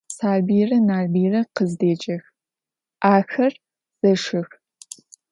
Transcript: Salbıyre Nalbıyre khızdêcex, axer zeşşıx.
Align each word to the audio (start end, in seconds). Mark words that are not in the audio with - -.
Salbıyre 0.17 0.77
Nalbıyre 0.87 1.41
khızdêcex, 1.55 2.23
axer 3.13 3.53
zeşşıx. 3.99 4.49